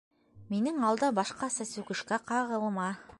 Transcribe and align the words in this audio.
Минең 0.53 0.79
алда 0.87 1.09
башҡаса 1.19 1.69
сүкешкә 1.73 2.23
ҡағылма! 2.33 2.91